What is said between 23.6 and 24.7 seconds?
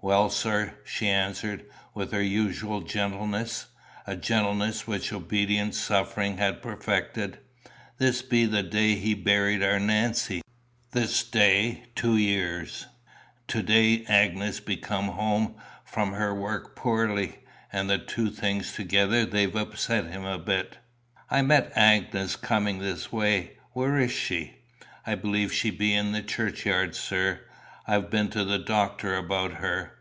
Where is she?"